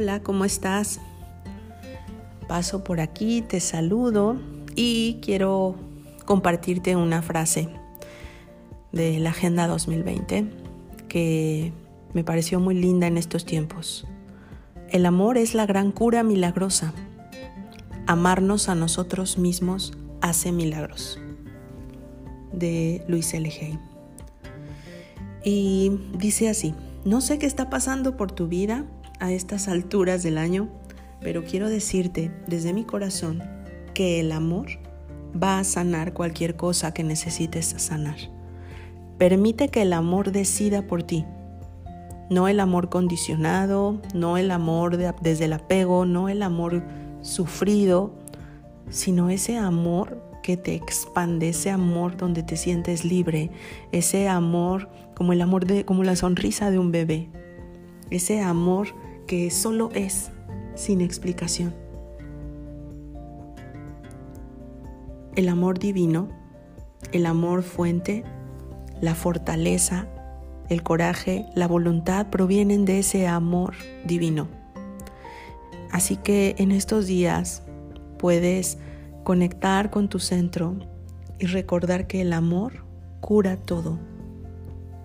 Hola, 0.00 0.22
¿cómo 0.22 0.44
estás? 0.44 1.00
Paso 2.46 2.84
por 2.84 3.00
aquí, 3.00 3.42
te 3.42 3.58
saludo 3.58 4.36
y 4.76 5.18
quiero 5.22 5.74
compartirte 6.24 6.94
una 6.94 7.20
frase 7.20 7.68
de 8.92 9.18
la 9.18 9.30
Agenda 9.30 9.66
2020 9.66 10.52
que 11.08 11.72
me 12.14 12.22
pareció 12.22 12.60
muy 12.60 12.76
linda 12.76 13.08
en 13.08 13.18
estos 13.18 13.44
tiempos. 13.44 14.06
El 14.88 15.04
amor 15.04 15.36
es 15.36 15.56
la 15.56 15.66
gran 15.66 15.90
cura 15.90 16.22
milagrosa. 16.22 16.94
Amarnos 18.06 18.68
a 18.68 18.76
nosotros 18.76 19.36
mismos 19.36 19.94
hace 20.20 20.52
milagros. 20.52 21.18
De 22.52 23.04
Luis 23.08 23.34
L. 23.34 23.50
Hay. 23.50 23.80
Y 25.42 25.90
dice 26.16 26.48
así, 26.48 26.72
no 27.04 27.20
sé 27.20 27.40
qué 27.40 27.46
está 27.46 27.68
pasando 27.68 28.16
por 28.16 28.30
tu 28.30 28.46
vida 28.46 28.84
a 29.20 29.32
estas 29.32 29.68
alturas 29.68 30.22
del 30.22 30.38
año, 30.38 30.68
pero 31.20 31.44
quiero 31.44 31.68
decirte 31.68 32.30
desde 32.46 32.72
mi 32.72 32.84
corazón 32.84 33.42
que 33.94 34.20
el 34.20 34.32
amor 34.32 34.68
va 35.40 35.58
a 35.58 35.64
sanar 35.64 36.12
cualquier 36.12 36.56
cosa 36.56 36.94
que 36.94 37.04
necesites 37.04 37.66
sanar. 37.76 38.16
Permite 39.18 39.68
que 39.68 39.82
el 39.82 39.92
amor 39.92 40.30
decida 40.30 40.86
por 40.86 41.02
ti. 41.02 41.24
No 42.30 42.46
el 42.46 42.60
amor 42.60 42.88
condicionado, 42.88 44.00
no 44.14 44.36
el 44.36 44.50
amor 44.50 44.96
desde 44.96 45.46
el 45.46 45.52
apego, 45.54 46.04
no 46.04 46.28
el 46.28 46.42
amor 46.42 46.84
sufrido, 47.22 48.12
sino 48.90 49.30
ese 49.30 49.56
amor 49.56 50.22
que 50.42 50.56
te 50.56 50.74
expande, 50.74 51.48
ese 51.48 51.70
amor 51.70 52.16
donde 52.16 52.42
te 52.42 52.56
sientes 52.56 53.04
libre, 53.04 53.50
ese 53.92 54.28
amor 54.28 54.88
como 55.14 55.32
el 55.32 55.42
amor 55.42 55.66
de 55.66 55.84
como 55.84 56.04
la 56.04 56.16
sonrisa 56.16 56.70
de 56.70 56.78
un 56.78 56.92
bebé. 56.92 57.28
Ese 58.10 58.40
amor 58.40 58.88
que 59.28 59.50
solo 59.52 59.90
es 59.94 60.32
sin 60.74 61.00
explicación. 61.02 61.74
El 65.36 65.48
amor 65.48 65.78
divino, 65.78 66.30
el 67.12 67.26
amor 67.26 67.62
fuente, 67.62 68.24
la 69.00 69.14
fortaleza, 69.14 70.08
el 70.68 70.82
coraje, 70.82 71.46
la 71.54 71.68
voluntad 71.68 72.28
provienen 72.30 72.84
de 72.84 73.00
ese 73.00 73.28
amor 73.28 73.74
divino. 74.04 74.48
Así 75.92 76.16
que 76.16 76.56
en 76.58 76.72
estos 76.72 77.06
días 77.06 77.62
puedes 78.18 78.78
conectar 79.24 79.90
con 79.90 80.08
tu 80.08 80.18
centro 80.18 80.74
y 81.38 81.46
recordar 81.46 82.06
que 82.06 82.22
el 82.22 82.32
amor 82.32 82.84
cura 83.20 83.58
todo. 83.58 83.98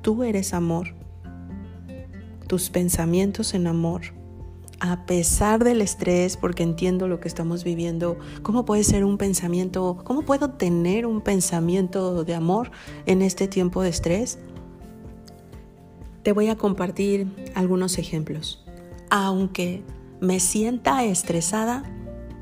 Tú 0.00 0.24
eres 0.24 0.54
amor. 0.54 1.05
Tus 2.46 2.70
pensamientos 2.70 3.54
en 3.54 3.66
amor, 3.66 4.02
a 4.78 5.06
pesar 5.06 5.64
del 5.64 5.80
estrés, 5.80 6.36
porque 6.36 6.62
entiendo 6.62 7.08
lo 7.08 7.18
que 7.18 7.28
estamos 7.28 7.64
viviendo, 7.64 8.18
¿cómo 8.42 8.64
puede 8.64 8.84
ser 8.84 9.04
un 9.04 9.18
pensamiento, 9.18 9.98
cómo 10.04 10.22
puedo 10.22 10.50
tener 10.50 11.06
un 11.06 11.22
pensamiento 11.22 12.24
de 12.24 12.34
amor 12.34 12.70
en 13.06 13.22
este 13.22 13.48
tiempo 13.48 13.82
de 13.82 13.88
estrés? 13.88 14.38
Te 16.22 16.32
voy 16.32 16.48
a 16.48 16.56
compartir 16.56 17.28
algunos 17.54 17.98
ejemplos. 17.98 18.64
Aunque 19.10 19.82
me 20.20 20.40
sienta 20.40 21.04
estresada, 21.04 21.84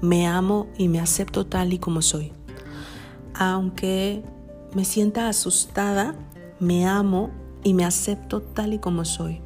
me 0.03 0.27
amo 0.27 0.67
y 0.77 0.89
me 0.89 1.01
acepto 1.01 1.47
tal 1.47 1.73
y 1.73 1.79
como 1.79 2.03
soy. 2.03 2.33
Aunque 3.35 4.23
me 4.75 4.85
sienta 4.85 5.29
asustada, 5.29 6.15
me 6.61 6.87
amo 6.87 7.31
y 7.63 7.75
me 7.75 7.85
acepto 7.85 8.43
tal 8.43 8.75
y 8.75 8.79
como 8.79 9.05
soy. 9.05 9.44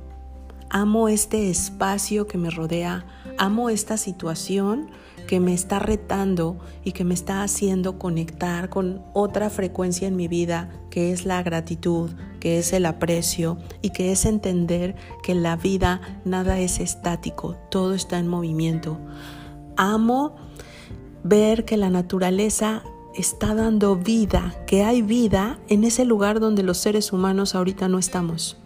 Amo 0.70 1.08
este 1.08 1.48
espacio 1.48 2.26
que 2.26 2.36
me 2.36 2.50
rodea, 2.50 3.06
amo 3.38 3.70
esta 3.70 3.96
situación 3.96 4.90
que 5.26 5.40
me 5.40 5.54
está 5.54 5.78
retando 5.78 6.58
y 6.84 6.92
que 6.92 7.04
me 7.04 7.14
está 7.14 7.42
haciendo 7.42 7.98
conectar 7.98 8.68
con 8.68 9.02
otra 9.14 9.48
frecuencia 9.48 10.08
en 10.08 10.16
mi 10.16 10.28
vida, 10.28 10.70
que 10.90 11.12
es 11.12 11.24
la 11.24 11.42
gratitud, 11.42 12.10
que 12.40 12.58
es 12.58 12.72
el 12.74 12.84
aprecio 12.84 13.58
y 13.80 13.90
que 13.90 14.12
es 14.12 14.26
entender 14.26 14.94
que 15.22 15.34
la 15.34 15.56
vida 15.56 16.00
nada 16.24 16.58
es 16.58 16.80
estático, 16.80 17.56
todo 17.70 17.94
está 17.94 18.18
en 18.18 18.28
movimiento. 18.28 18.98
Amo 19.76 20.36
ver 21.24 21.64
que 21.64 21.78
la 21.78 21.88
naturaleza 21.88 22.82
está 23.14 23.54
dando 23.54 23.96
vida, 23.96 24.54
que 24.66 24.84
hay 24.84 25.00
vida 25.00 25.58
en 25.68 25.84
ese 25.84 26.04
lugar 26.04 26.40
donde 26.40 26.62
los 26.62 26.78
seres 26.78 27.12
humanos 27.12 27.54
ahorita 27.54 27.88
no 27.88 27.98
estamos. 27.98 28.58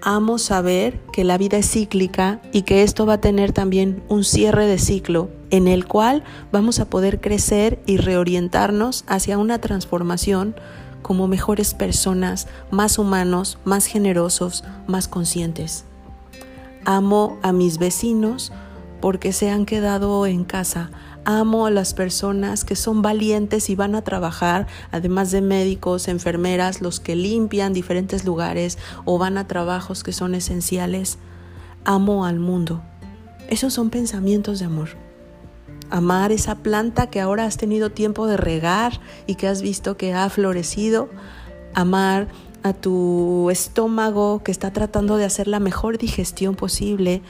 Amo 0.00 0.38
saber 0.38 1.00
que 1.12 1.24
la 1.24 1.38
vida 1.38 1.56
es 1.56 1.70
cíclica 1.70 2.40
y 2.52 2.62
que 2.62 2.82
esto 2.82 3.04
va 3.04 3.14
a 3.14 3.20
tener 3.20 3.52
también 3.52 4.02
un 4.08 4.22
cierre 4.22 4.66
de 4.66 4.78
ciclo 4.78 5.28
en 5.50 5.66
el 5.66 5.86
cual 5.86 6.22
vamos 6.52 6.78
a 6.78 6.88
poder 6.88 7.20
crecer 7.20 7.80
y 7.86 7.96
reorientarnos 7.96 9.04
hacia 9.08 9.38
una 9.38 9.60
transformación 9.60 10.54
como 11.02 11.26
mejores 11.26 11.74
personas, 11.74 12.46
más 12.70 12.98
humanos, 12.98 13.58
más 13.64 13.86
generosos, 13.86 14.64
más 14.86 15.08
conscientes. 15.08 15.84
Amo 16.84 17.38
a 17.42 17.52
mis 17.52 17.78
vecinos 17.78 18.52
porque 19.00 19.32
se 19.32 19.50
han 19.50 19.66
quedado 19.66 20.26
en 20.26 20.44
casa. 20.44 20.90
Amo 21.30 21.66
a 21.66 21.70
las 21.70 21.92
personas 21.92 22.64
que 22.64 22.74
son 22.74 23.02
valientes 23.02 23.68
y 23.68 23.76
van 23.76 23.94
a 23.94 24.00
trabajar, 24.00 24.66
además 24.90 25.30
de 25.30 25.42
médicos, 25.42 26.08
enfermeras, 26.08 26.80
los 26.80 27.00
que 27.00 27.16
limpian 27.16 27.74
diferentes 27.74 28.24
lugares 28.24 28.78
o 29.04 29.18
van 29.18 29.36
a 29.36 29.46
trabajos 29.46 30.02
que 30.02 30.14
son 30.14 30.34
esenciales. 30.34 31.18
Amo 31.84 32.24
al 32.24 32.38
mundo. 32.38 32.80
Esos 33.50 33.74
son 33.74 33.90
pensamientos 33.90 34.58
de 34.58 34.64
amor. 34.64 34.88
Amar 35.90 36.32
esa 36.32 36.54
planta 36.54 37.10
que 37.10 37.20
ahora 37.20 37.44
has 37.44 37.58
tenido 37.58 37.90
tiempo 37.90 38.26
de 38.26 38.38
regar 38.38 38.98
y 39.26 39.34
que 39.34 39.48
has 39.48 39.60
visto 39.60 39.98
que 39.98 40.14
ha 40.14 40.30
florecido. 40.30 41.10
Amar 41.74 42.28
a 42.62 42.72
tu 42.72 43.50
estómago 43.50 44.42
que 44.42 44.50
está 44.50 44.72
tratando 44.72 45.18
de 45.18 45.26
hacer 45.26 45.46
la 45.46 45.60
mejor 45.60 45.98
digestión 45.98 46.54
posible 46.54 47.20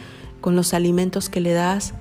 con 0.40 0.54
los 0.54 0.72
alimentos 0.72 1.28
que 1.28 1.40
le 1.40 1.52
das, 1.52 1.94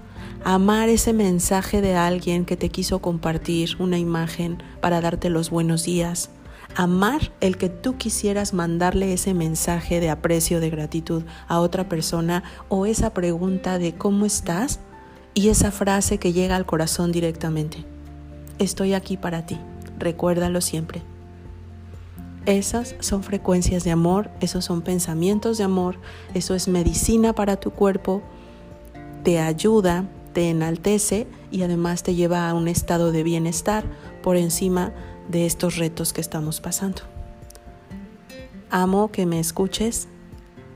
amar 0.44 0.90
ese 0.90 1.14
mensaje 1.14 1.82
de 1.82 1.96
alguien 1.96 2.46
que 2.46 2.58
te 2.58 2.70
quiso 2.70 3.00
compartir 3.00 3.76
una 3.80 3.98
imagen 3.98 4.62
para 4.82 5.02
darte 5.02 5.30
los 5.30 5.50
buenos 5.50 5.84
días, 5.84 6.30
amar 6.76 7.32
el 7.42 7.58
que 7.58 7.70
tú 7.70 7.98
quisieras 7.98 8.54
mandarle 8.54 9.14
ese 9.14 9.34
mensaje 9.34 10.00
de 10.00 10.10
aprecio, 10.10 10.60
de 10.60 10.70
gratitud 10.70 11.24
a 11.48 11.60
otra 11.60 11.90
persona 11.90 12.44
o 12.70 12.86
esa 12.86 13.14
pregunta 13.14 13.78
de 13.80 13.96
¿cómo 13.96 14.26
estás? 14.26 14.80
y 15.38 15.50
esa 15.50 15.70
frase 15.70 16.18
que 16.18 16.34
llega 16.34 16.56
al 16.56 16.66
corazón 16.66 17.12
directamente. 17.12 17.86
Estoy 18.58 18.96
aquí 18.96 19.18
para 19.18 19.46
ti, 19.46 19.60
recuérdalo 20.00 20.62
siempre. 20.62 21.04
Esas 22.48 22.96
son 23.02 23.22
frecuencias 23.22 23.84
de 23.84 23.92
amor, 23.92 24.32
esos 24.40 24.66
son 24.66 24.82
pensamientos 24.82 25.60
de 25.60 25.64
amor, 25.64 26.00
eso 26.34 26.56
es 26.56 26.68
medicina 26.68 27.34
para 27.34 27.58
tu 27.58 27.70
cuerpo, 27.70 28.24
te 29.24 29.40
ayuda, 29.40 30.06
te 30.38 30.52
enaltece 30.52 31.26
y 31.50 31.64
además 31.64 32.04
te 32.04 32.14
lleva 32.14 32.48
a 32.48 32.54
un 32.54 32.68
estado 32.68 33.12
de 33.12 33.24
bienestar 33.24 33.84
por 34.22 34.38
encima 34.38 34.94
de 35.30 35.48
estos 35.48 35.78
retos 35.78 36.14
que 36.14 36.22
estamos 36.22 36.62
pasando. 36.62 37.02
Amo 38.70 39.12
que 39.12 39.26
me 39.26 39.40
escuches, 39.40 40.08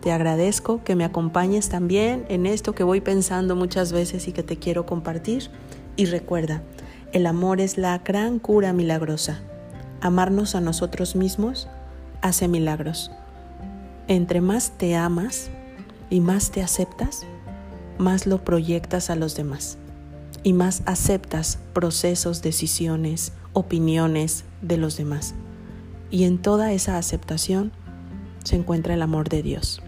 te 0.02 0.12
agradezco 0.12 0.84
que 0.84 0.96
me 0.96 1.06
acompañes 1.06 1.70
también 1.70 2.26
en 2.28 2.48
esto 2.48 2.74
que 2.74 2.84
voy 2.84 3.02
pensando 3.02 3.56
muchas 3.56 3.92
veces 3.92 4.28
y 4.28 4.32
que 4.32 4.42
te 4.42 4.58
quiero 4.58 4.88
compartir. 4.88 5.52
Y 5.96 6.06
recuerda, 6.06 6.64
el 7.14 7.28
amor 7.28 7.62
es 7.62 7.78
la 7.78 8.00
gran 8.00 8.40
cura 8.40 8.74
milagrosa 8.74 9.44
amarnos 10.02 10.56
a 10.56 10.62
nosotros 10.62 11.16
mismos 11.16 11.68
hace 12.24 12.48
milagros. 12.48 13.12
Entre 14.08 14.42
más 14.42 14.72
te 14.72 14.96
amas 14.96 15.52
y 16.10 16.20
más 16.20 16.50
te 16.50 16.64
aceptas, 16.64 17.28
más 18.02 18.28
lo 18.28 18.44
proyectas 18.44 19.10
a 19.10 19.16
los 19.16 19.36
demás 19.36 19.78
y 20.44 20.54
más 20.54 20.82
aceptas 20.86 21.60
procesos, 21.74 22.42
decisiones, 22.42 23.32
opiniones 23.54 24.44
de 24.62 24.78
los 24.78 24.98
demás. 24.98 25.36
Y 26.10 26.26
en 26.26 26.42
toda 26.42 26.74
esa 26.74 26.98
aceptación 26.98 27.72
se 28.44 28.56
encuentra 28.56 28.96
el 28.96 29.02
amor 29.02 29.30
de 29.30 29.44
Dios. 29.44 29.82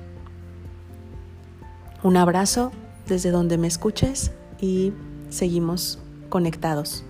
Un 2.03 2.17
abrazo 2.17 2.71
desde 3.07 3.31
donde 3.31 3.57
me 3.57 3.67
escuches 3.67 4.31
y 4.61 4.93
seguimos 5.29 5.99
conectados. 6.29 7.03